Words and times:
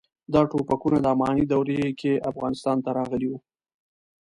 دا 0.33 0.41
ټوپکونه 0.49 0.97
د 1.01 1.05
اماني 1.13 1.43
دورې 1.51 1.81
کې 1.99 2.23
افغانستان 2.31 2.77
ته 2.85 2.89
راغلي 2.97 3.27
وو. 3.29 3.37